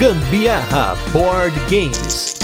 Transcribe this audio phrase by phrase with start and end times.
[0.00, 2.34] Gambiarra Board Games.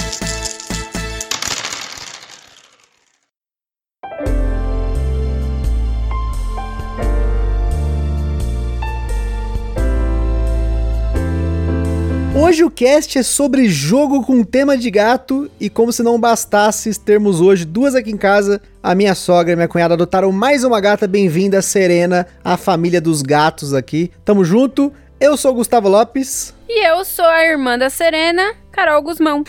[12.38, 17.00] Hoje o cast é sobre jogo com tema de gato e como se não bastasse
[17.00, 20.78] termos hoje duas aqui em casa, a minha sogra e minha cunhada adotaram mais uma
[20.78, 24.10] gata, bem-vinda Serena, a família dos gatos aqui.
[24.26, 24.92] Tamo junto.
[25.18, 26.54] Eu sou o Gustavo Lopes.
[26.68, 29.44] E eu sou a irmã da Serena, Carol Guzmão.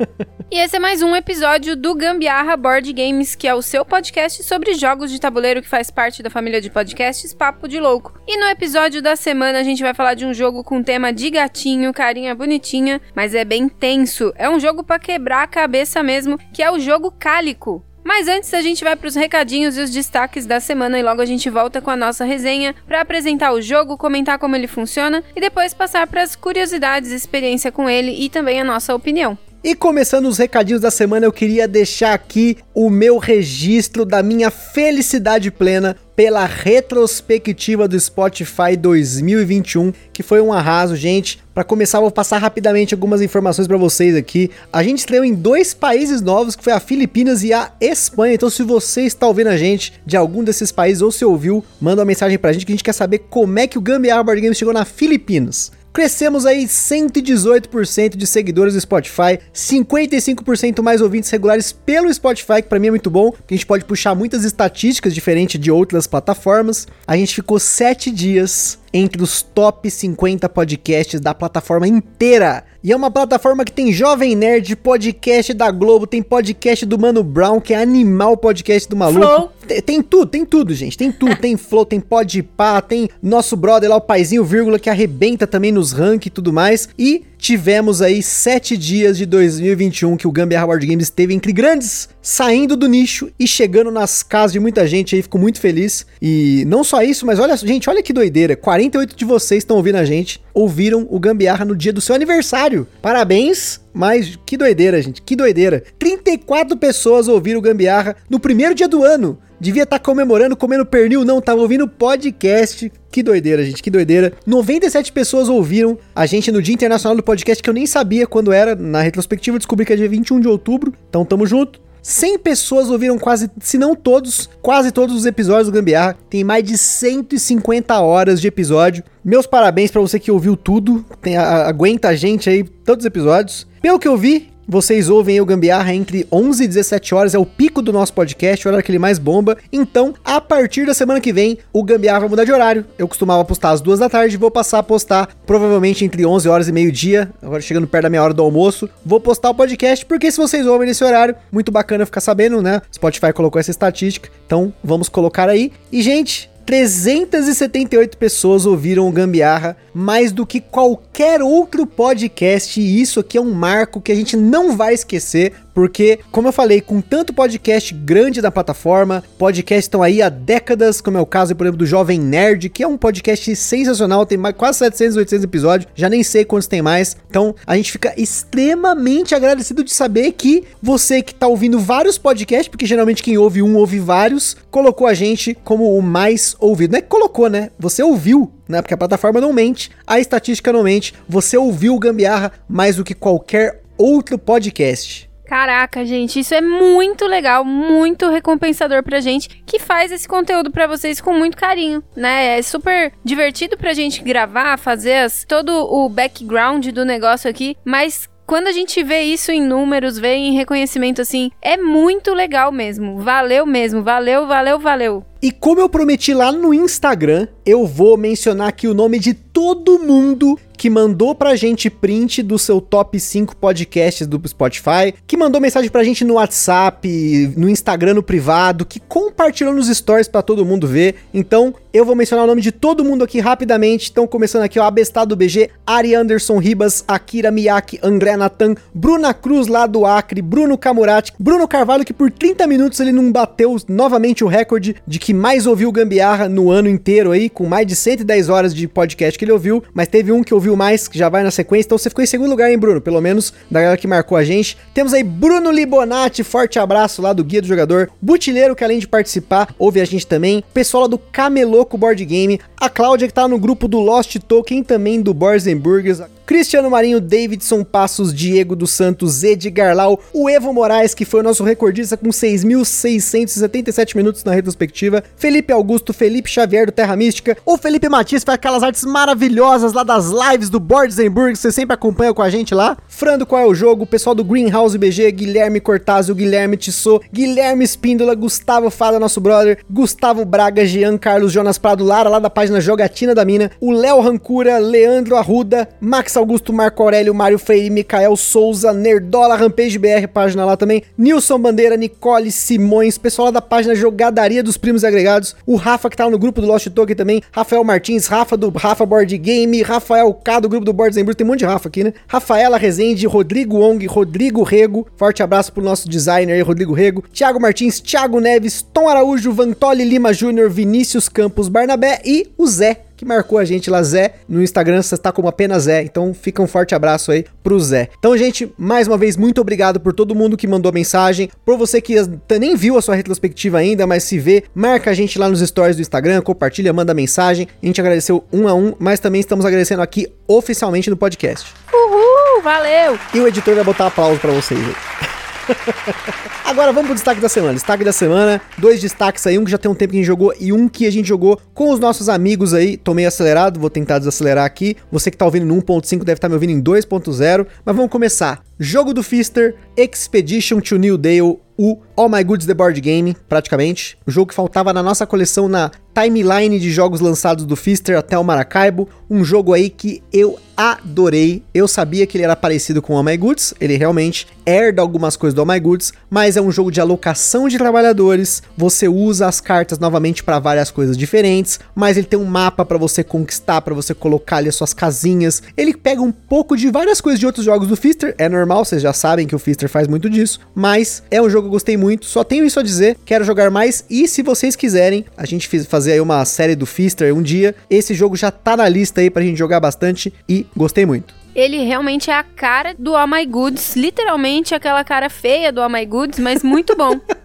[0.50, 4.42] e esse é mais um episódio do Gambiarra Board Games, que é o seu podcast
[4.42, 8.18] sobre jogos de tabuleiro que faz parte da família de podcasts Papo de Louco.
[8.26, 11.28] E no episódio da semana a gente vai falar de um jogo com tema de
[11.28, 14.32] gatinho, carinha bonitinha, mas é bem tenso.
[14.36, 17.84] É um jogo para quebrar a cabeça mesmo, que é o jogo Cálico.
[18.10, 21.22] Mas antes a gente vai para os recadinhos e os destaques da semana e logo
[21.22, 25.22] a gente volta com a nossa resenha para apresentar o jogo, comentar como ele funciona
[25.34, 29.38] e depois passar para as curiosidades, experiência com ele e também a nossa opinião.
[29.62, 34.50] E começando os recadinhos da semana, eu queria deixar aqui o meu registro da minha
[34.50, 41.42] felicidade plena pela retrospectiva do Spotify 2021, que foi um arraso, gente.
[41.52, 44.50] Para começar, vou passar rapidamente algumas informações para vocês aqui.
[44.72, 48.34] A gente estreou em dois países novos, que foi a Filipinas e a Espanha.
[48.34, 52.00] Então, se você está ouvindo a gente de algum desses países ou se ouviu, manda
[52.00, 54.40] uma mensagem pra gente que a gente quer saber como é que o Gambiarra Board
[54.40, 55.70] Games chegou na Filipinas.
[55.92, 62.78] Crescemos aí 118% de seguidores do Spotify, 55% mais ouvintes regulares pelo Spotify, que para
[62.78, 66.86] mim é muito bom, porque a gente pode puxar muitas estatísticas diferentes de outras plataformas.
[67.06, 72.64] A gente ficou 7 dias entre os top 50 podcasts da plataforma inteira.
[72.82, 77.22] E é uma plataforma que tem Jovem Nerd, podcast da Globo, tem podcast do Mano
[77.22, 79.20] Brown, que é animal podcast do maluco.
[79.20, 79.52] Flow.
[79.66, 80.96] Tem, tem tudo, tem tudo, gente.
[80.96, 81.36] Tem tudo.
[81.36, 85.92] tem Flow, tem Podpah, tem nosso brother lá, o Paizinho Vírgula, que arrebenta também nos
[85.92, 86.88] rank e tudo mais.
[86.98, 92.08] E tivemos aí sete dias de 2021 que o Gambiarra Board Games esteve entre grandes,
[92.22, 96.06] saindo do nicho e chegando nas casas de muita gente aí, fico muito feliz.
[96.20, 99.96] E não só isso, mas olha, gente, olha que doideira, 48 de vocês estão ouvindo
[99.96, 102.86] a gente, ouviram o Gambiarra no dia do seu aniversário.
[103.00, 105.82] Parabéns, mas que doideira, gente, que doideira.
[105.98, 109.38] 34 pessoas ouviram Gambiarra no primeiro dia do ano.
[109.60, 112.90] Devia estar tá comemorando, comendo pernil, não, tava ouvindo podcast.
[113.10, 114.32] Que doideira, gente, que doideira.
[114.46, 118.52] 97 pessoas ouviram a gente no Dia Internacional do Podcast, que eu nem sabia quando
[118.52, 118.74] era.
[118.74, 120.94] Na retrospectiva, descobri que é dia 21 de outubro.
[121.10, 121.78] Então tamo junto.
[122.02, 126.16] 100 pessoas ouviram quase, se não todos, quase todos os episódios do Gambiarra.
[126.28, 129.04] Tem mais de 150 horas de episódio.
[129.24, 131.04] Meus parabéns para você que ouviu tudo.
[131.20, 133.66] Tem, a, aguenta a gente aí todos os episódios.
[133.82, 137.44] Pelo que eu vi, vocês ouvem o Gambiarra entre 11 e 17 horas, é o
[137.44, 139.58] pico do nosso podcast, o horário que ele mais bomba.
[139.72, 142.86] Então, a partir da semana que vem, o Gambiarra vai mudar de horário.
[142.96, 146.68] Eu costumava postar às duas da tarde, vou passar a postar provavelmente entre 11 horas
[146.68, 148.88] e meio-dia, agora chegando perto da minha hora do almoço.
[149.04, 152.80] Vou postar o podcast, porque se vocês ouvem nesse horário, muito bacana ficar sabendo, né?
[152.94, 155.72] Spotify colocou essa estatística, então vamos colocar aí.
[155.90, 163.18] E, gente, 378 pessoas ouviram o Gambiarra, mais do que qualquer outro podcast, e isso
[163.18, 167.00] aqui é um marco que a gente não vai esquecer, porque, como eu falei, com
[167.00, 171.64] tanto podcast grande da plataforma, podcasts estão aí há décadas, como é o caso, por
[171.64, 175.92] exemplo, do Jovem Nerd, que é um podcast sensacional, tem mais, quase 700, 800 episódios,
[175.94, 177.16] já nem sei quantos tem mais.
[177.28, 182.68] Então, a gente fica extremamente agradecido de saber que você que tá ouvindo vários podcasts,
[182.68, 186.92] porque geralmente quem ouve um ouve vários, colocou a gente como o mais ouvido.
[186.92, 187.70] Não é que colocou, né?
[187.78, 188.80] Você ouviu né?
[188.80, 191.12] Porque a plataforma não mente, a estatística não mente.
[191.28, 195.29] Você ouviu o Gambiarra mais do que qualquer outro podcast.
[195.50, 200.86] Caraca, gente, isso é muito legal, muito recompensador pra gente, que faz esse conteúdo para
[200.86, 202.56] vocês com muito carinho, né?
[202.56, 208.30] É super divertido pra gente gravar, fazer as, todo o background do negócio aqui, mas
[208.46, 213.18] quando a gente vê isso em números, vê em reconhecimento assim, é muito legal mesmo.
[213.18, 215.26] Valeu mesmo, valeu, valeu, valeu.
[215.42, 219.98] E como eu prometi lá no Instagram, eu vou mencionar aqui o nome de todo
[219.98, 225.60] mundo que mandou pra gente print do seu top 5 podcasts do Spotify, que mandou
[225.60, 230.64] mensagem pra gente no WhatsApp, no Instagram no privado, que compartilhou nos stories para todo
[230.64, 231.16] mundo ver.
[231.34, 234.10] Então, eu vou mencionar o nome de todo mundo aqui rapidamente.
[234.10, 239.66] Então, começando aqui, ó, Abestado BG, Ari Anderson Ribas, Akira Miyake, André Natan, Bruna Cruz
[239.66, 244.42] lá do Acre, Bruno Camurati, Bruno Carvalho, que por 30 minutos ele não bateu novamente
[244.42, 248.48] o recorde de que mais ouviu Gambiarra no ano inteiro aí, com mais de 110
[248.48, 251.42] horas de podcast que ele ouviu, mas teve um que ouviu mais, que já vai
[251.42, 253.00] na sequência, então você ficou em segundo lugar, hein, Bruno?
[253.00, 254.76] Pelo menos da galera que marcou a gente.
[254.94, 259.08] Temos aí Bruno Libonati, forte abraço lá do Guia do Jogador, Butileiro, que além de
[259.08, 263.46] participar, ouve a gente também, pessoal lá do Cameloco Board Game, a Cláudia que tá
[263.46, 268.90] no grupo do Lost Token, também do Boards Burgers, Cristiano Marinho, Davidson Passos, Diego dos
[268.90, 274.52] Santos, Edgar Lau, o Evo Moraes, que foi o nosso recordista com 6.677 minutos na
[274.52, 279.92] retrospectiva, Felipe Augusto, Felipe Xavier do Terra Mística, o Felipe Matias faz aquelas artes maravilhosas
[279.92, 283.60] lá das lives do Boards que você sempre acompanha com a gente lá, Frando Qual
[283.60, 288.90] é o Jogo, o pessoal do Greenhouse BG, Guilherme Cortazio, Guilherme Tissot, Guilherme Espíndola, Gustavo
[288.90, 293.44] Fada, nosso brother, Gustavo Braga, Jean Carlos, Jonas Prado Lara, lá da página Jogatina da
[293.44, 299.56] Mina, o Léo Rancura, Leandro Arruda, Max Augusto, Marco Aurélio, Mário Freire, Micael Souza, Nerdola,
[299.56, 304.76] Rampage BR, página lá também, Nilson Bandeira, Nicole Simões, pessoal lá da página Jogadaria dos
[304.76, 308.56] Primos Agregados, o Rafa que tá no grupo do Lost Token também, Rafael Martins, Rafa
[308.56, 311.88] do Rafa Board Game, Rafael K do grupo do Boards tem um monte de Rafa
[311.88, 312.12] aqui, né?
[312.26, 317.60] Rafaela Rezende, Rodrigo Ong, Rodrigo Rego, forte abraço pro nosso designer aí, Rodrigo Rego, Thiago
[317.60, 323.24] Martins, Thiago Neves, Tom Araújo, Vantoli Lima Júnior, Vinícius Campos Barnabé e o Zé, que
[323.26, 324.32] marcou a gente lá, Zé.
[324.48, 326.02] No Instagram você está como apenas Zé.
[326.02, 328.08] Então fica um forte abraço aí pro Zé.
[328.18, 331.50] Então, gente, mais uma vez, muito obrigado por todo mundo que mandou mensagem.
[331.62, 332.16] Por você que
[332.58, 335.96] nem viu a sua retrospectiva ainda, mas se vê, marca a gente lá nos stories
[335.96, 337.68] do Instagram, compartilha, manda mensagem.
[337.82, 341.74] A gente agradeceu um a um, mas também estamos agradecendo aqui oficialmente no podcast.
[341.92, 343.18] Uhul, valeu!
[343.34, 345.29] E o editor vai botar aplauso para vocês aí.
[346.64, 347.74] Agora vamos pro destaque da semana.
[347.74, 350.26] Destaque da semana, dois destaques aí, um que já tem um tempo que a gente
[350.26, 352.96] jogou e um que a gente jogou com os nossos amigos aí.
[352.96, 354.96] Tô meio acelerado, vou tentar desacelerar aqui.
[355.10, 358.10] Você que tá ouvindo no 1.5 deve estar tá me ouvindo em 2.0, mas vamos
[358.10, 358.62] começar.
[358.78, 364.18] Jogo do Fister, Expedition to New Dale, o All My Goods The Board Game, praticamente.
[364.26, 368.36] O jogo que faltava na nossa coleção na timeline de jogos lançados do Fister até
[368.38, 369.08] o Maracaibo.
[369.30, 371.62] Um jogo aí que eu adorei.
[371.74, 375.36] Eu sabia que ele era parecido com o All My Goods, ele realmente herda algumas
[375.36, 378.62] coisas do All My Goods, mas é um jogo de alocação de trabalhadores.
[378.78, 382.96] Você usa as cartas novamente para várias coisas diferentes, mas ele tem um mapa para
[382.96, 385.62] você conquistar, para você colocar ali as suas casinhas.
[385.76, 389.02] Ele pega um pouco de várias coisas de outros jogos do Fister, é normal, vocês
[389.02, 391.96] já sabem que o Fister faz muito disso, mas é um jogo que eu gostei
[391.96, 392.09] muito.
[392.20, 396.12] Só tenho isso a dizer, quero jogar mais e se vocês quiserem, a gente fazer
[396.12, 397.74] aí uma série do Fister um dia.
[397.88, 401.34] Esse jogo já tá na lista aí pra gente jogar bastante e gostei muito.
[401.54, 405.90] Ele realmente é a cara do All My Goods, literalmente aquela cara feia do All
[405.90, 407.18] My Goods, mas muito bom.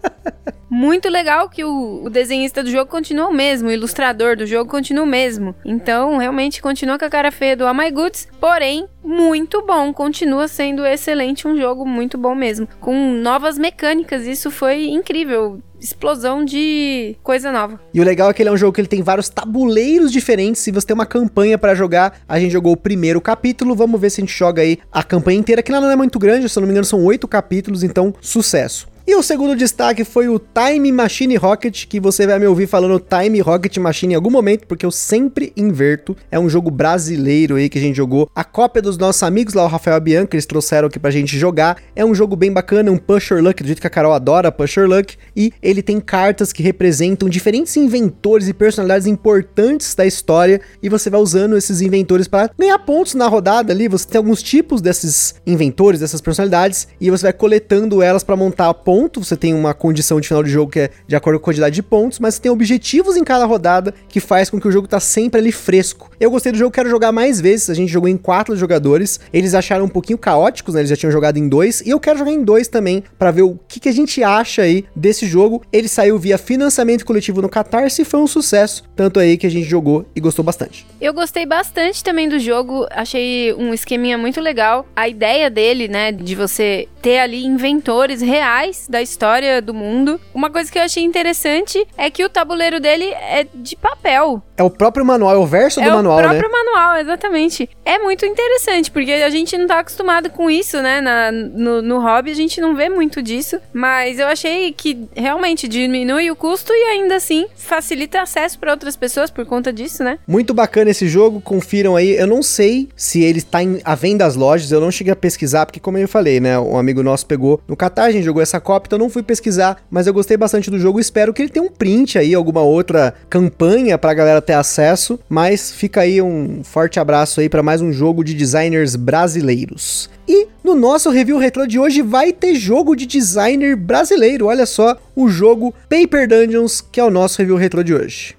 [0.76, 4.70] muito legal que o, o, desenhista do jogo continua o mesmo, o ilustrador do jogo
[4.70, 5.54] continua o mesmo.
[5.64, 9.90] Então, realmente continua com a cara feia do All My Goods, porém, muito bom.
[9.94, 12.68] Continua sendo excelente, um jogo muito bom mesmo.
[12.78, 17.80] Com novas mecânicas, isso foi incrível explosão de coisa nova.
[17.94, 20.60] E o legal é que ele é um jogo que ele tem vários tabuleiros diferentes.
[20.60, 23.74] Se você tem uma campanha para jogar, a gente jogou o primeiro capítulo.
[23.74, 26.50] Vamos ver se a gente joga aí a campanha inteira, que não é muito grande,
[26.50, 28.94] se eu não me engano, são oito capítulos, então sucesso.
[29.08, 32.98] E o segundo destaque foi o Time Machine Rocket, que você vai me ouvir falando
[32.98, 36.16] Time Rocket Machine em algum momento, porque eu sempre inverto.
[36.28, 38.28] É um jogo brasileiro aí que a gente jogou.
[38.34, 41.76] A cópia dos nossos amigos lá, o Rafael Bianca, eles trouxeram aqui pra gente jogar.
[41.94, 44.88] É um jogo bem bacana, um Pusher Luck, do jeito que a Carol adora Pusher
[44.88, 45.16] Luck.
[45.36, 50.60] E ele tem cartas que representam diferentes inventores e personalidades importantes da história.
[50.82, 53.86] E você vai usando esses inventores para ganhar pontos na rodada ali.
[53.86, 58.74] Você tem alguns tipos desses inventores, dessas personalidades, e você vai coletando elas para montar
[58.74, 61.44] pontos ponto, você tem uma condição de final de jogo que é de acordo com
[61.44, 64.66] a quantidade de pontos, mas você tem objetivos em cada rodada que faz com que
[64.66, 66.10] o jogo tá sempre ali fresco.
[66.18, 67.68] Eu gostei do jogo, quero jogar mais vezes.
[67.68, 69.20] A gente jogou em quatro jogadores.
[69.34, 70.80] Eles acharam um pouquinho caóticos, né?
[70.80, 71.82] Eles já tinham jogado em dois.
[71.82, 74.62] E eu quero jogar em dois também, para ver o que, que a gente acha
[74.62, 75.62] aí desse jogo.
[75.70, 78.82] Ele saiu via financiamento coletivo no Catarse e foi um sucesso.
[78.96, 80.86] Tanto aí que a gente jogou e gostou bastante.
[80.98, 82.86] Eu gostei bastante também do jogo.
[82.90, 84.86] Achei um esqueminha muito legal.
[84.96, 90.20] A ideia dele, né, de você ter ali inventores reais da história do mundo.
[90.34, 94.42] Uma coisa que eu achei interessante é que o tabuleiro dele é de papel.
[94.56, 96.22] É o próprio manual, é o verso é do manual, né?
[96.22, 97.68] É o próprio manual, exatamente.
[97.84, 101.00] É muito interessante, porque a gente não tá acostumado com isso, né?
[101.00, 105.68] Na, no, no hobby a gente não vê muito disso, mas eu achei que realmente
[105.68, 110.18] diminui o custo e ainda assim facilita acesso para outras pessoas por conta disso, né?
[110.26, 112.16] Muito bacana esse jogo, confiram aí.
[112.16, 115.16] Eu não sei se ele está em, à venda das lojas, eu não cheguei a
[115.16, 116.58] pesquisar, porque como eu falei, né?
[116.58, 119.22] Um amigo nosso pegou no Catar, a gente jogou essa cópia, então eu não fui
[119.22, 121.00] pesquisar, mas eu gostei bastante do jogo.
[121.00, 125.18] Espero que ele tenha um print aí, alguma outra campanha pra galera ter acesso.
[125.28, 130.10] Mas fica aí um forte abraço aí para mais um jogo de designers brasileiros.
[130.28, 134.46] E no nosso review retro de hoje vai ter jogo de designer brasileiro.
[134.46, 138.36] Olha só, o jogo Paper Dungeons, que é o nosso review retro de hoje.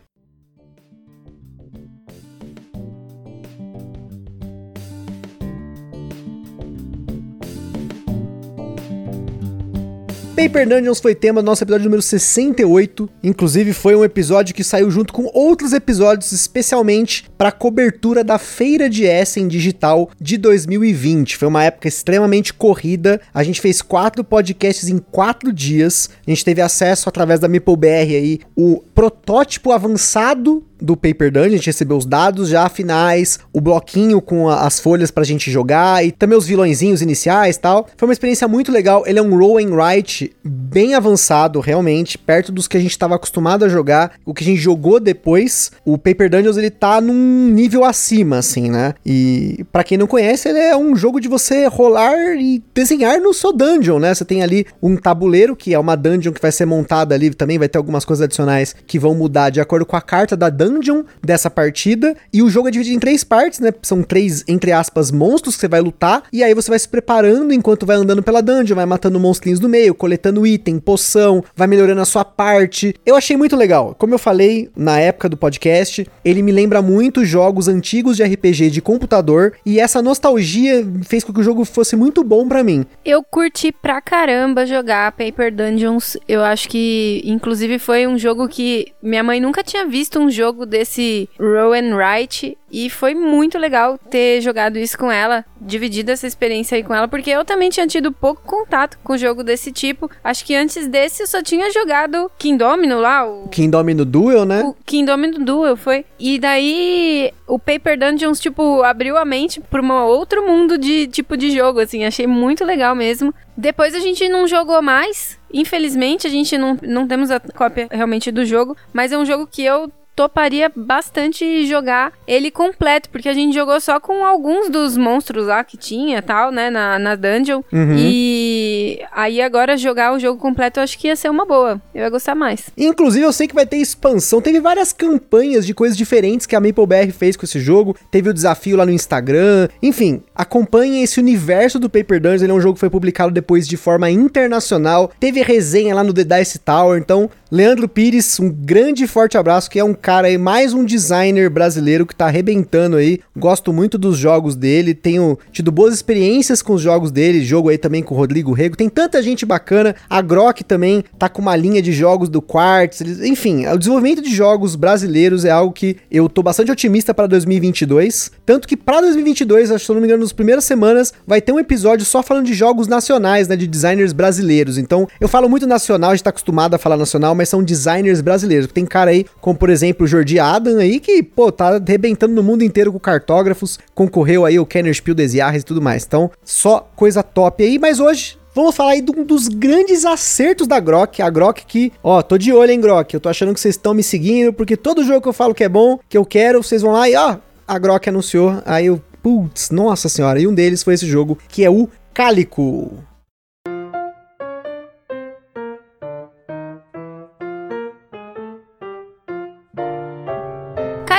[10.38, 13.10] Paper Dungeons foi tema do nosso episódio número 68.
[13.24, 18.88] Inclusive, foi um episódio que saiu junto com outros episódios, especialmente para cobertura da Feira
[18.88, 21.38] de Essen Digital de 2020.
[21.38, 23.20] Foi uma época extremamente corrida.
[23.34, 26.08] A gente fez quatro podcasts em quatro dias.
[26.28, 31.58] A gente teve acesso através da MeepleBR aí o protótipo avançado do Paper Dungeon, a
[31.58, 36.06] gente recebeu os dados já finais, o bloquinho com a, as folhas pra gente jogar
[36.06, 37.88] e também os vilõezinhos iniciais tal.
[37.98, 39.04] Foi uma experiência muito legal.
[39.06, 43.16] Ele é um roll and write bem avançado, realmente, perto dos que a gente estava
[43.16, 45.72] acostumado a jogar, o que a gente jogou depois.
[45.84, 48.94] O Paper Dungeons ele tá num nível acima, assim, né?
[49.06, 53.34] E para quem não conhece, ele é um jogo de você rolar e desenhar no
[53.34, 54.14] seu dungeon, né?
[54.14, 57.58] Você tem ali um tabuleiro que é uma dungeon que vai ser montada ali, também
[57.58, 60.67] vai ter algumas coisas adicionais que vão mudar de acordo com a carta da dungeon
[60.68, 62.16] dungeon dessa partida.
[62.34, 63.72] E o jogo é dividido em três partes, né?
[63.82, 66.24] São três, entre aspas, monstros que você vai lutar.
[66.32, 69.70] E aí você vai se preparando enquanto vai andando pela dungeon, vai matando monstrinhos no
[69.70, 72.94] meio, coletando item, poção, vai melhorando a sua parte.
[73.06, 73.96] Eu achei muito legal.
[73.98, 78.70] Como eu falei na época do podcast, ele me lembra muito jogos antigos de RPG
[78.70, 79.54] de computador.
[79.66, 82.86] E essa nostalgia fez com que o jogo fosse muito bom para mim.
[83.06, 86.18] Eu curti pra caramba jogar Paper Dungeons.
[86.28, 90.57] Eu acho que, inclusive, foi um jogo que minha mãe nunca tinha visto um jogo
[90.66, 96.28] desse Row and Write e foi muito legal ter jogado isso com ela, dividido essa
[96.28, 100.12] experiência aí com ela, porque eu também tinha tido pouco contato com jogo desse tipo.
[100.24, 104.46] Acho que antes desse eu só tinha jogado King Domino lá, o King Domino Duel,
[104.46, 104.64] né?
[104.64, 106.06] O King Domino Duel foi.
[106.20, 111.38] E daí o Paper Dungeons tipo abriu a mente para um outro mundo de tipo
[111.38, 113.34] de jogo assim, achei muito legal mesmo.
[113.56, 115.40] Depois a gente não jogou mais.
[115.52, 119.48] Infelizmente, a gente não, não temos a cópia realmente do jogo, mas é um jogo
[119.48, 124.98] que eu toparia bastante jogar ele completo, porque a gente jogou só com alguns dos
[124.98, 127.62] monstros lá que tinha tal, né, na, na dungeon.
[127.72, 127.96] Uhum.
[127.96, 131.80] E aí agora jogar o jogo completo eu acho que ia ser uma boa.
[131.94, 132.72] Eu ia gostar mais.
[132.76, 134.42] Inclusive, eu sei que vai ter expansão.
[134.42, 137.96] Teve várias campanhas de coisas diferentes que a MapleBR fez com esse jogo.
[138.10, 139.70] Teve o desafio lá no Instagram.
[139.84, 142.42] Enfim, acompanhem esse universo do Paper Dungeons.
[142.42, 145.12] Ele é um jogo que foi publicado depois de forma internacional.
[145.20, 147.00] Teve resenha lá no The Dice Tower.
[147.00, 150.84] Então, Leandro Pires, um grande e forte abraço, que é um cara aí, mais um
[150.84, 153.22] designer brasileiro que tá arrebentando aí.
[153.38, 157.78] Gosto muito dos jogos dele, tenho tido boas experiências com os jogos dele, jogo aí
[157.78, 158.76] também com o Rodrigo Rego.
[158.76, 159.96] Tem tanta gente bacana.
[160.10, 163.00] A Grok também tá com uma linha de jogos do Quartz.
[163.22, 168.30] Enfim, o desenvolvimento de jogos brasileiros é algo que eu tô bastante otimista para 2022.
[168.46, 171.54] Tanto que para 2022, acho que se não me engano, nas primeiras semanas, vai ter
[171.54, 173.56] um episódio só falando de jogos nacionais, né?
[173.56, 174.78] De designers brasileiros.
[174.78, 178.20] Então, eu falo muito nacional, a gente tá acostumado a falar nacional, mas são designers
[178.20, 178.68] brasileiros.
[178.68, 182.44] Tem cara aí, como por exemplo o Jordi Adam aí, que, pô, tá arrebentando no
[182.44, 186.04] mundo inteiro com cartógrafos, concorreu aí o Kenner Spiel des Jahres e tudo mais.
[186.04, 190.66] Então, só coisa top aí, mas hoje Vamos falar aí de um dos grandes acertos
[190.66, 191.22] da Grok.
[191.22, 193.14] A Grok que, ó, tô de olho, hein, Grok.
[193.14, 195.64] Eu tô achando que vocês estão me seguindo, porque todo jogo que eu falo que
[195.64, 198.60] é bom, que eu quero, vocês vão lá e, ó, a Grok anunciou.
[198.66, 200.40] Aí eu, putz, nossa senhora.
[200.40, 202.98] E um deles foi esse jogo, que é o Cálico.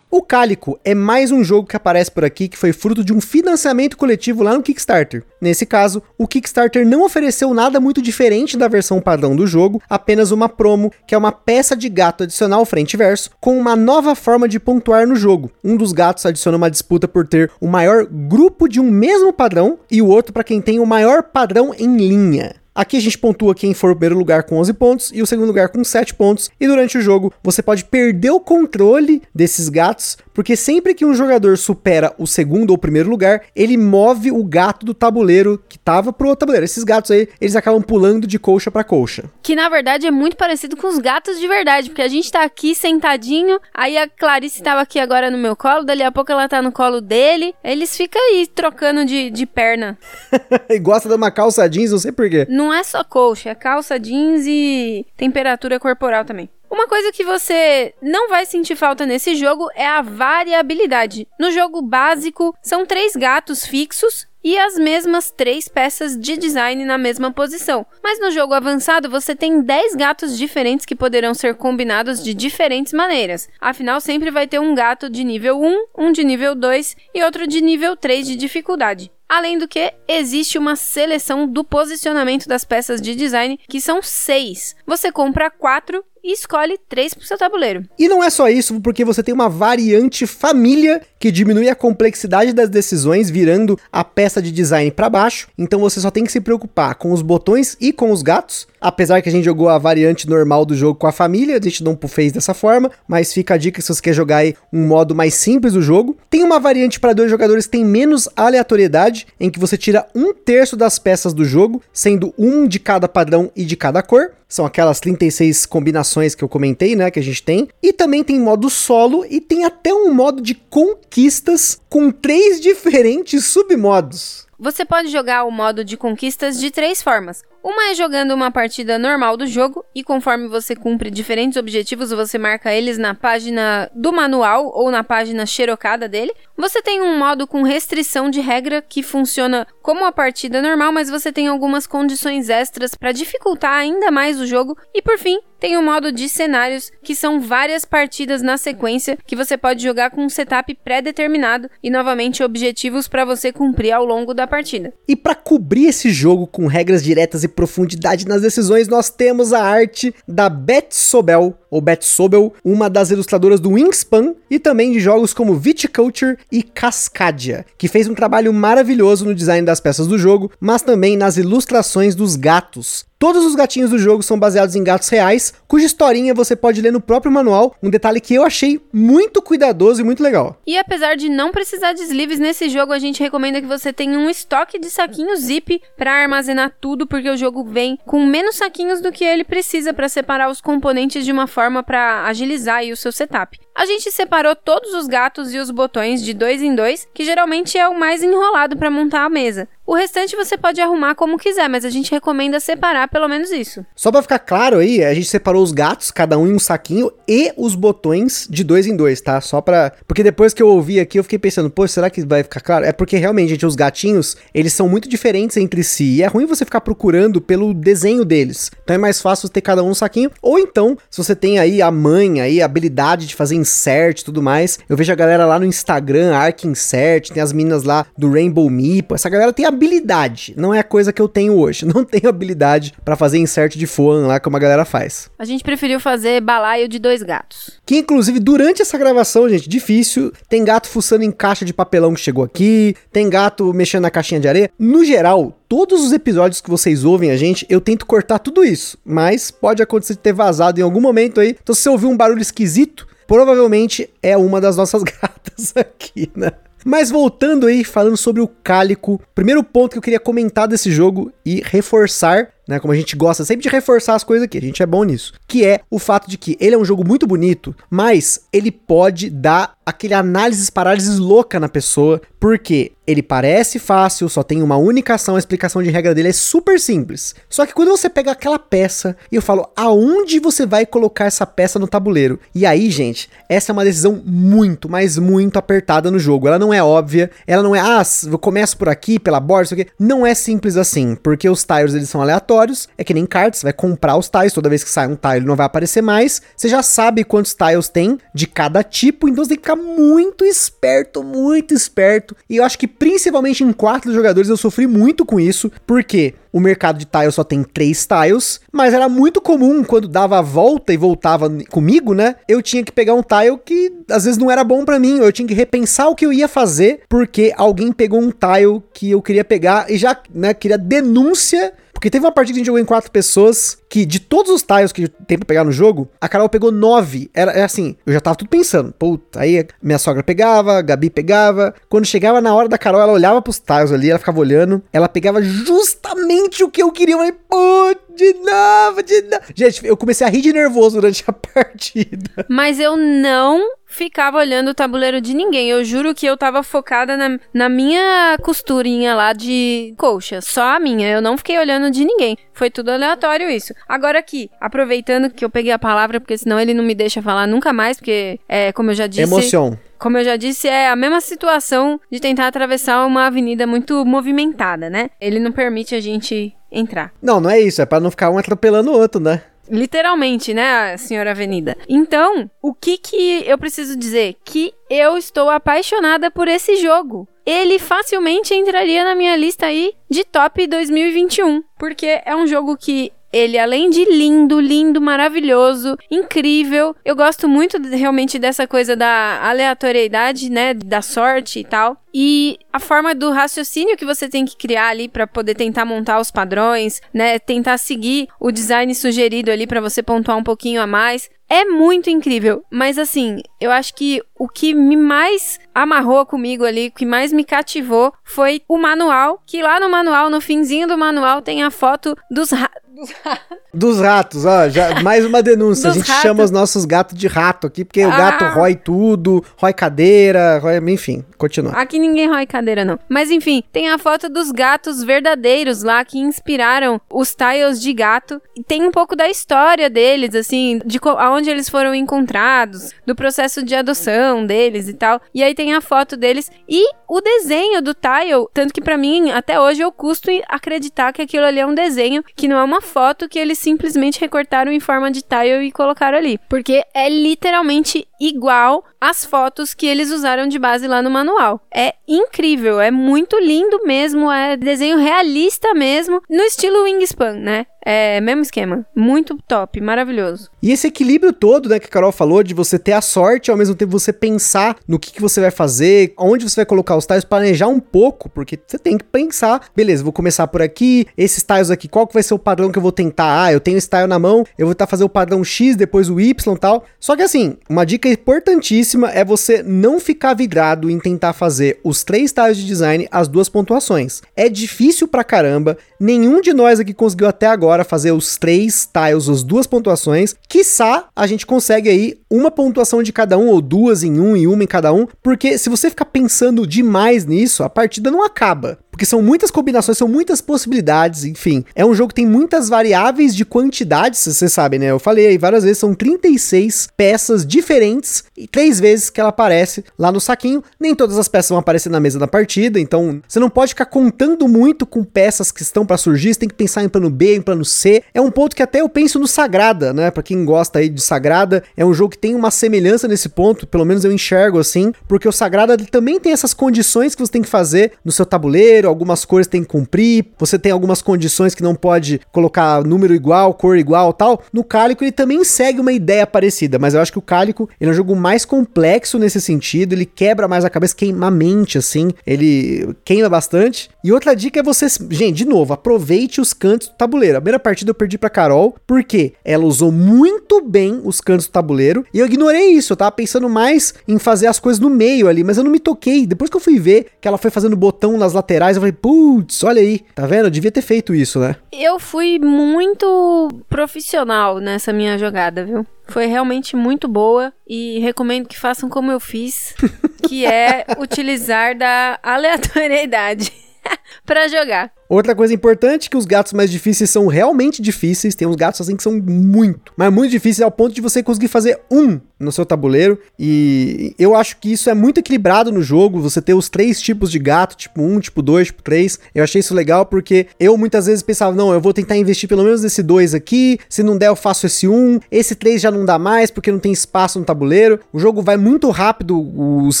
[0.12, 3.20] O Cálico é mais um jogo que aparece por aqui que foi fruto de um
[3.20, 5.22] financiamento coletivo lá no Kickstarter.
[5.40, 10.32] Nesse caso, o Kickstarter não ofereceu nada muito diferente da versão padrão do jogo, apenas
[10.32, 14.16] uma promo, que é uma peça de gato adicional frente e verso, com uma nova
[14.16, 15.52] forma de pontuar no jogo.
[15.62, 19.78] Um dos gatos adiciona uma disputa por ter o maior grupo de um mesmo padrão
[19.88, 22.56] e o outro para quem tem o maior padrão em linha.
[22.74, 25.48] Aqui a gente pontua quem for o primeiro lugar com 11 pontos e o segundo
[25.48, 26.50] lugar com 7 pontos.
[26.60, 31.12] E durante o jogo você pode perder o controle desses gatos, porque sempre que um
[31.12, 36.12] jogador supera o segundo ou primeiro lugar, ele move o gato do tabuleiro que tava
[36.12, 36.64] pro outro tabuleiro.
[36.64, 39.24] Esses gatos aí, eles acabam pulando de colcha para colcha.
[39.42, 42.44] Que na verdade é muito parecido com os gatos de verdade, porque a gente tá
[42.44, 46.48] aqui sentadinho, aí a Clarice tava aqui agora no meu colo, dali a pouco ela
[46.48, 49.98] tá no colo dele, eles ficam aí trocando de, de perna.
[50.70, 52.46] e gosta de uma calça jeans, não sei porquê.
[52.48, 56.48] Não é só colcha, é calça jeans e temperatura corporal também.
[56.70, 61.26] Uma coisa que você não vai sentir falta nesse jogo é a variabilidade.
[61.38, 66.96] No jogo básico, são três gatos fixos e as mesmas três peças de design na
[66.96, 67.84] mesma posição.
[68.02, 72.92] Mas no jogo avançado você tem 10 gatos diferentes que poderão ser combinados de diferentes
[72.92, 73.48] maneiras.
[73.60, 77.46] Afinal, sempre vai ter um gato de nível 1, um de nível 2 e outro
[77.46, 79.10] de nível 3 de dificuldade.
[79.30, 84.74] Além do que, existe uma seleção do posicionamento das peças de design, que são seis.
[84.84, 87.84] Você compra quatro e escolhe três para o seu tabuleiro.
[87.96, 92.52] E não é só isso, porque você tem uma variante família que diminui a complexidade
[92.52, 95.46] das decisões, virando a peça de design para baixo.
[95.56, 98.66] Então você só tem que se preocupar com os botões e com os gatos.
[98.80, 101.84] Apesar que a gente jogou a variante normal do jogo com a família, a gente
[101.84, 105.14] não fez dessa forma, mas fica a dica se você quer jogar aí um modo
[105.14, 106.16] mais simples do jogo.
[106.30, 110.32] Tem uma variante para dois jogadores que tem menos aleatoriedade, em que você tira um
[110.32, 114.32] terço das peças do jogo, sendo um de cada padrão e de cada cor.
[114.48, 117.68] São aquelas 36 combinações que eu comentei, né, que a gente tem.
[117.82, 123.44] E também tem modo solo e tem até um modo de conquistas com três diferentes
[123.44, 124.46] submodos.
[124.58, 127.42] Você pode jogar o modo de conquistas de três formas.
[127.62, 132.38] Uma é jogando uma partida normal do jogo e conforme você cumpre diferentes objetivos, você
[132.38, 136.32] marca eles na página do manual ou na página xerocada dele.
[136.56, 141.10] Você tem um modo com restrição de regra que funciona como a partida normal, mas
[141.10, 144.76] você tem algumas condições extras para dificultar ainda mais o jogo.
[144.94, 149.36] E por fim, tem o modo de cenários, que são várias partidas na sequência que
[149.36, 154.32] você pode jogar com um setup pré-determinado e novamente objetivos para você cumprir ao longo
[154.32, 154.94] da partida.
[155.06, 159.62] E para cobrir esse jogo com regras diretas e profundidade nas decisões, nós temos a
[159.62, 165.00] arte da Beth Sobel, ou Beth Sobel, uma das ilustradoras do Wingspan e também de
[165.00, 170.18] jogos como Viticulture e Cascadia, que fez um trabalho maravilhoso no design das peças do
[170.18, 173.09] jogo, mas também nas ilustrações dos gatos.
[173.20, 176.90] Todos os gatinhos do jogo são baseados em gatos reais, cuja historinha você pode ler
[176.90, 180.58] no próprio manual, um detalhe que eu achei muito cuidadoso e muito legal.
[180.66, 184.18] E apesar de não precisar de sleeves nesse jogo, a gente recomenda que você tenha
[184.18, 189.02] um estoque de saquinhos zip para armazenar tudo, porque o jogo vem com menos saquinhos
[189.02, 193.12] do que ele precisa para separar os componentes de uma forma para agilizar o seu
[193.12, 193.60] setup.
[193.80, 197.78] A gente separou todos os gatos e os botões de dois em dois, que geralmente
[197.78, 199.66] é o mais enrolado para montar a mesa.
[199.90, 203.84] O restante você pode arrumar como quiser, mas a gente recomenda separar pelo menos isso.
[203.96, 207.10] Só para ficar claro aí, a gente separou os gatos, cada um em um saquinho,
[207.26, 209.40] e os botões de dois em dois, tá?
[209.40, 209.92] Só pra.
[210.06, 212.84] Porque depois que eu ouvi aqui, eu fiquei pensando, pô, será que vai ficar claro?
[212.84, 216.04] É porque realmente, gente, os gatinhos, eles são muito diferentes entre si.
[216.04, 218.70] E é ruim você ficar procurando pelo desenho deles.
[218.84, 220.30] Então é mais fácil ter cada um um saquinho.
[220.40, 224.24] Ou então, se você tem aí a manha aí, a habilidade de fazer insert e
[224.24, 224.78] tudo mais.
[224.88, 228.68] Eu vejo a galera lá no Instagram, Arc Insert, tem as meninas lá do Rainbow
[228.68, 229.14] Meeple.
[229.14, 231.86] Essa galera tem habilidade, não é a coisa que eu tenho hoje.
[231.90, 235.28] Não tenho habilidade para fazer insert de foam lá como a galera faz.
[235.36, 237.80] A gente preferiu fazer balaio de dois gatos.
[237.84, 242.20] Que inclusive durante essa gravação, gente, difícil, tem gato fuçando em caixa de papelão que
[242.20, 244.70] chegou aqui, tem gato mexendo na caixinha de areia.
[244.78, 248.98] No geral, todos os episódios que vocês ouvem a gente, eu tento cortar tudo isso,
[249.04, 251.56] mas pode acontecer de ter vazado em algum momento aí.
[251.62, 256.50] Então se você ouvir um barulho esquisito, provavelmente é uma das nossas gatas aqui, né?
[256.84, 261.30] Mas voltando aí, falando sobre o Cálico, primeiro ponto que eu queria comentar desse jogo
[261.46, 262.80] e reforçar né?
[262.80, 265.34] Como a gente gosta sempre de reforçar as coisas aqui, a gente é bom nisso.
[265.46, 269.28] Que é o fato de que ele é um jogo muito bonito, mas ele pode
[269.28, 275.14] dar aquele análise parálises louca na pessoa, porque ele parece fácil, só tem uma única
[275.14, 277.34] ação, a explicação de regra dele é super simples.
[277.48, 281.44] Só que quando você pega aquela peça e eu falo, aonde você vai colocar essa
[281.44, 282.38] peça no tabuleiro?
[282.54, 286.46] E aí, gente, essa é uma decisão muito, mas muito apertada no jogo.
[286.46, 289.74] Ela não é óbvia, ela não é, ah, eu começo por aqui, pela borda, isso
[289.74, 289.88] aqui.
[289.98, 292.88] Não é simples assim, porque os tiles eles são aleatórios aleatórios.
[292.96, 295.36] É que nem cartas, você vai comprar os tiles, toda vez que sai um tile
[295.36, 296.42] ele não vai aparecer mais.
[296.56, 300.44] Você já sabe quantos tiles tem de cada tipo, então você tem que ficar muito
[300.44, 302.36] esperto, muito esperto.
[302.48, 306.60] E eu acho que principalmente em quatro jogadores eu sofri muito com isso, porque o
[306.60, 310.92] mercado de tiles só tem três tiles, mas era muito comum quando dava a volta
[310.92, 312.36] e voltava comigo, né?
[312.48, 315.32] Eu tinha que pegar um tile que às vezes não era bom para mim, eu
[315.32, 319.22] tinha que repensar o que eu ia fazer porque alguém pegou um tile que eu
[319.22, 322.80] queria pegar e já, né, queria denúncia porque teve uma partida que a gente jogou
[322.80, 326.28] em quatro pessoas, que de todos os tiles que tem pra pegar no jogo, a
[326.28, 327.28] Carol pegou nove.
[327.34, 328.92] Era, era assim, eu já tava tudo pensando.
[328.92, 331.74] Puta, aí minha sogra pegava, a Gabi pegava.
[331.88, 334.80] Quando chegava na hora da Carol, ela olhava pros tiles ali, ela ficava olhando.
[334.92, 337.14] Ela pegava justamente o que eu queria.
[337.14, 339.42] Eu falei, puta, de novo, de novo.
[339.54, 342.46] Gente, eu comecei a rir de nervoso durante a partida.
[342.48, 345.68] Mas eu não ficava olhando o tabuleiro de ninguém.
[345.68, 350.40] Eu juro que eu tava focada na, na minha costurinha lá de colcha.
[350.40, 351.08] Só a minha.
[351.08, 352.38] Eu não fiquei olhando de ninguém.
[352.52, 353.74] Foi tudo aleatório isso.
[353.88, 357.46] Agora aqui, aproveitando que eu peguei a palavra, porque senão ele não me deixa falar
[357.46, 359.22] nunca mais, porque é como eu já disse.
[359.22, 359.78] Emoção.
[359.98, 364.88] Como eu já disse, é a mesma situação de tentar atravessar uma avenida muito movimentada,
[364.88, 365.10] né?
[365.20, 367.12] Ele não permite a gente entrar.
[367.20, 367.82] Não, não é isso.
[367.82, 369.42] É para não ficar um atropelando o outro, né?
[369.70, 371.76] Literalmente, né, senhora Avenida?
[371.88, 374.34] Então, o que que eu preciso dizer?
[374.44, 377.28] Que eu estou apaixonada por esse jogo.
[377.46, 383.12] Ele facilmente entraria na minha lista aí de top 2021, porque é um jogo que
[383.32, 390.50] ele, além de lindo, lindo, maravilhoso, incrível, eu gosto muito realmente dessa coisa da aleatoriedade,
[390.50, 390.74] né?
[390.74, 391.96] Da sorte e tal.
[392.12, 396.18] E a forma do raciocínio que você tem que criar ali para poder tentar montar
[396.20, 397.38] os padrões, né?
[397.38, 401.30] Tentar seguir o design sugerido ali para você pontuar um pouquinho a mais.
[401.48, 406.86] É muito incrível, mas assim, eu acho que o que me mais amarrou comigo ali,
[406.86, 410.96] o que mais me cativou foi o manual, que lá no manual, no finzinho do
[410.96, 412.50] manual, tem a foto dos,
[413.00, 413.60] dos ratos.
[413.72, 415.90] Dos ratos, ó, já, mais uma denúncia.
[415.90, 416.22] A gente ratos.
[416.22, 418.08] chama os nossos gatos de rato aqui, porque ah.
[418.08, 418.50] o gato ah.
[418.50, 421.72] rói tudo, rói cadeira, rói, enfim, continua.
[421.72, 422.98] Aqui ninguém rói cadeira, não.
[423.08, 428.42] Mas enfim, tem a foto dos gatos verdadeiros lá que inspiraram os tiles de gato.
[428.56, 433.62] E tem um pouco da história deles, assim, de aonde eles foram encontrados, do processo
[433.62, 435.20] de adoção deles e tal.
[435.32, 439.30] E aí tem a foto deles e o desenho do tile, tanto que para mim,
[439.30, 442.80] até hoje, eu custo acreditar que aquilo ali é um desenho, que não é uma
[442.90, 446.38] foto que eles simplesmente recortaram em forma de tile e colocaram ali.
[446.48, 451.60] Porque é literalmente igual às fotos que eles usaram de base lá no manual.
[451.74, 457.66] É incrível, é muito lindo mesmo, é desenho realista mesmo, no estilo Wingspan, né?
[457.84, 458.84] É, mesmo esquema.
[458.94, 460.50] Muito top, maravilhoso.
[460.62, 463.56] E esse equilíbrio todo, né, que a Carol falou, de você ter a sorte, ao
[463.56, 467.06] mesmo tempo você pensar no que, que você vai fazer, onde você vai colocar os
[467.06, 471.42] tiles, planejar um pouco, porque você tem que pensar, beleza, vou começar por aqui, esses
[471.42, 473.44] tiles aqui, qual que vai ser o padrão que eu vou tentar?
[473.44, 476.10] Ah, eu tenho esse tile na mão, eu vou tentar fazer o padrão X, depois
[476.10, 476.84] o Y e tal.
[476.98, 482.04] Só que assim, uma dica importantíssima é você não ficar vidrado em tentar fazer os
[482.04, 484.22] três tiles de design, as duas pontuações.
[484.36, 488.88] É difícil pra caramba, nenhum de nós aqui conseguiu até agora agora fazer os três
[488.92, 490.34] tiles, as duas pontuações.
[490.48, 494.46] Quiçá a gente consegue aí uma pontuação de cada um, ou duas em um e
[494.46, 498.78] uma em cada um, porque se você ficar pensando demais nisso, a partida não acaba.
[498.90, 501.64] Porque são muitas combinações, são muitas possibilidades, enfim.
[501.74, 504.86] É um jogo que tem muitas variáveis de quantidades, vocês sabem, né?
[504.86, 509.84] Eu falei aí várias vezes, são 36 peças diferentes e três vezes que ela aparece
[509.98, 510.62] lá no saquinho.
[510.78, 513.86] Nem todas as peças vão aparecer na mesa da partida, então você não pode ficar
[513.86, 517.36] contando muito com peças que estão para surgir, você tem que pensar em plano B,
[517.36, 518.02] em plano C.
[518.12, 520.10] É um ponto que até eu penso no Sagrada, né?
[520.10, 523.66] Para quem gosta aí de Sagrada, é um jogo que tem uma semelhança nesse ponto,
[523.66, 527.42] pelo menos eu enxergo assim, porque o Sagrada também tem essas condições que você tem
[527.42, 531.62] que fazer no seu tabuleiro, algumas cores tem que cumprir, você tem algumas condições que
[531.62, 534.42] não pode colocar número igual, cor igual, tal.
[534.52, 537.90] No Cálico ele também segue uma ideia parecida, mas eu acho que o Cálico ele
[537.90, 541.78] é um jogo mais complexo nesse sentido, ele quebra mais a cabeça, queima a mente
[541.78, 543.90] assim, ele queima bastante.
[544.02, 547.38] E outra dica é você, gente, de novo, aproveite os cantos do tabuleiro.
[547.38, 551.52] A primeira partida eu perdi para Carol, porque ela usou muito bem os cantos do
[551.52, 555.28] tabuleiro e eu ignorei isso, eu tava pensando mais em fazer as coisas no meio
[555.28, 556.26] ali, mas eu não me toquei.
[556.26, 559.62] Depois que eu fui ver que ela foi fazendo botão nas laterais, eu falei, putz,
[559.64, 560.46] olha aí, tá vendo?
[560.46, 561.56] Eu devia ter feito isso, né?
[561.72, 565.86] Eu fui muito profissional nessa minha jogada, viu?
[566.06, 569.74] Foi realmente muito boa e recomendo que façam como eu fiz,
[570.28, 573.52] que é utilizar da aleatoriedade
[574.26, 574.92] para jogar.
[575.10, 578.36] Outra coisa importante que os gatos mais difíceis são realmente difíceis.
[578.36, 581.48] Tem uns gatos assim que são muito, mas muito difíceis ao ponto de você conseguir
[581.48, 583.18] fazer um no seu tabuleiro.
[583.36, 586.20] E eu acho que isso é muito equilibrado no jogo.
[586.20, 589.18] Você ter os três tipos de gato, tipo 1, tipo 2, tipo 3.
[589.34, 592.62] Eu achei isso legal porque eu muitas vezes pensava, não, eu vou tentar investir pelo
[592.62, 593.80] menos nesse 2 aqui.
[593.88, 594.94] Se não der, eu faço esse 1.
[594.94, 595.18] Um.
[595.28, 597.98] Esse 3 já não dá mais porque não tem espaço no tabuleiro.
[598.12, 599.40] O jogo vai muito rápido,
[599.84, 600.00] os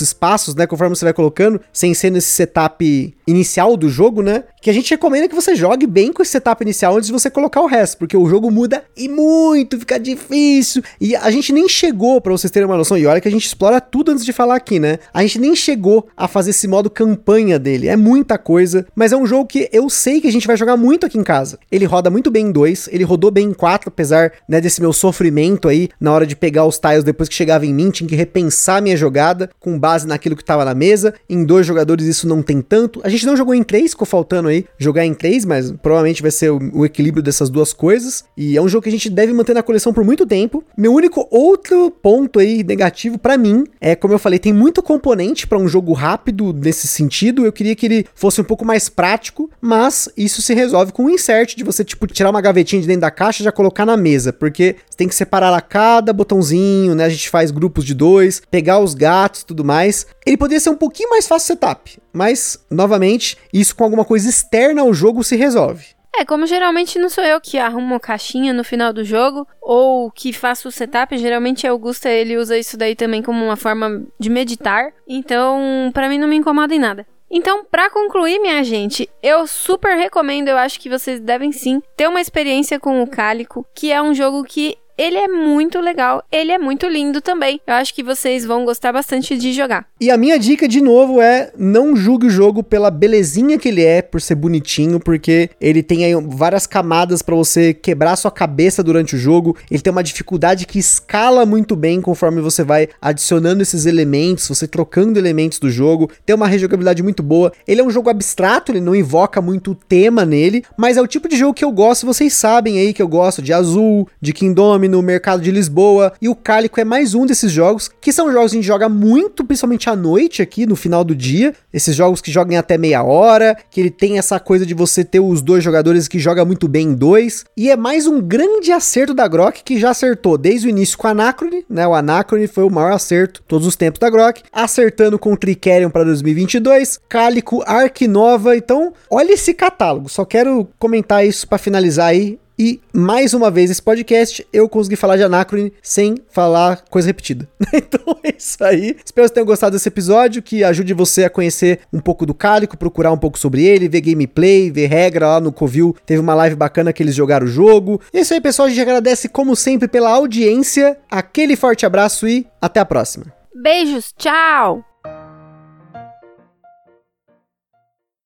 [0.00, 0.68] espaços, né?
[0.68, 4.44] Conforme você vai colocando, sem ser nesse setup inicial do jogo, né?
[4.62, 7.30] Que a gente recomenda que você jogue bem com esse setup inicial antes de você
[7.30, 10.82] colocar o resto, porque o jogo muda e muito, fica difícil.
[11.00, 13.46] E a gente nem chegou, para vocês terem uma noção, e olha que a gente
[13.46, 14.98] explora tudo antes de falar aqui, né?
[15.14, 17.88] A gente nem chegou a fazer esse modo campanha dele.
[17.88, 20.76] É muita coisa, mas é um jogo que eu sei que a gente vai jogar
[20.76, 21.58] muito aqui em casa.
[21.72, 24.92] Ele roda muito bem em 2, ele rodou bem em 4, apesar né, desse meu
[24.92, 28.14] sofrimento aí na hora de pegar os tiles depois que chegava em mim, tinha que
[28.14, 31.14] repensar minha jogada com base naquilo que tava na mesa.
[31.26, 33.00] Em dois jogadores isso não tem tanto.
[33.02, 36.30] A gente não jogou em 3, ficou faltando aí jogar em 3 mas provavelmente vai
[36.30, 38.24] ser o, o, equilíbrio dessas duas coisas.
[38.36, 40.62] E é um jogo que a gente deve manter na coleção por muito tempo.
[40.76, 45.46] Meu único outro ponto aí negativo para mim é, como eu falei, tem muito componente
[45.46, 47.44] para um jogo rápido nesse sentido.
[47.44, 51.10] Eu queria que ele fosse um pouco mais prático, mas isso se resolve com um
[51.10, 53.96] insert de você, tipo, tirar uma gavetinha de dentro da caixa e já colocar na
[53.96, 57.06] mesa, porque tem que separar a cada botãozinho, né?
[57.06, 60.06] A gente faz grupos de dois, pegar os gatos tudo mais.
[60.26, 64.82] Ele poderia ser um pouquinho mais fácil setup, mas, novamente, isso com alguma coisa externa
[64.82, 65.86] ao jogo se resolve.
[66.14, 70.34] É, como geralmente não sou eu que arrumo caixinha no final do jogo ou que
[70.34, 74.28] faço o setup, geralmente o Augusta ele usa isso daí também como uma forma de
[74.28, 74.92] meditar.
[75.08, 77.06] Então, para mim não me incomoda em nada.
[77.30, 82.08] Então, para concluir, minha gente, eu super recomendo, eu acho que vocês devem sim ter
[82.08, 86.52] uma experiência com o Cálico, que é um jogo que ele é muito legal, ele
[86.52, 87.58] é muito lindo também.
[87.66, 89.86] Eu acho que vocês vão gostar bastante de jogar.
[89.98, 93.82] E a minha dica de novo é não julgue o jogo pela belezinha que ele
[93.82, 98.82] é, por ser bonitinho, porque ele tem aí várias camadas para você quebrar sua cabeça
[98.82, 99.56] durante o jogo.
[99.70, 104.68] Ele tem uma dificuldade que escala muito bem conforme você vai adicionando esses elementos, você
[104.68, 106.10] trocando elementos do jogo.
[106.26, 107.52] Tem uma rejogabilidade muito boa.
[107.66, 111.26] Ele é um jogo abstrato, ele não invoca muito tema nele, mas é o tipo
[111.26, 114.89] de jogo que eu gosto, vocês sabem aí que eu gosto de Azul, de Kingdom,
[114.90, 116.12] no mercado de Lisboa.
[116.20, 118.88] E o Cálico é mais um desses jogos, que são jogos que a gente joga
[118.88, 121.54] muito, principalmente à noite aqui, no final do dia.
[121.72, 125.20] Esses jogos que jogam até meia hora, que ele tem essa coisa de você ter
[125.20, 127.44] os dois jogadores que joga muito bem em dois.
[127.56, 131.06] E é mais um grande acerto da Grok, que já acertou desde o início com
[131.06, 131.86] a Anacrone, né?
[131.86, 135.90] O Anacrone foi o maior acerto todos os tempos da Grok, acertando com o Tricerion
[135.90, 138.56] para 2022, Cálico, Ark Nova.
[138.56, 140.08] Então, olha esse catálogo.
[140.08, 142.38] Só quero comentar isso para finalizar aí.
[142.60, 147.48] E mais uma vez esse podcast eu consegui falar de Anacrone sem falar coisa repetida.
[147.72, 148.94] então é isso aí.
[149.02, 152.76] Espero que tenham gostado desse episódio, que ajude você a conhecer um pouco do Cálico,
[152.76, 155.96] procurar um pouco sobre ele, ver gameplay, ver regra lá no Covil.
[156.04, 157.98] Teve uma live bacana que eles jogaram o jogo.
[158.12, 158.66] E é isso aí, pessoal.
[158.66, 160.98] A gente agradece como sempre pela audiência.
[161.10, 163.24] Aquele forte abraço e até a próxima.
[163.54, 164.89] Beijos, tchau!